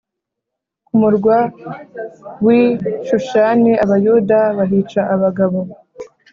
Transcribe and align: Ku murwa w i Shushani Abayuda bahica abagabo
Ku 0.85 0.93
murwa 1.01 1.37
w 2.45 2.47
i 2.59 2.61
Shushani 3.07 3.71
Abayuda 3.83 4.39
bahica 4.57 5.01
abagabo 5.15 5.59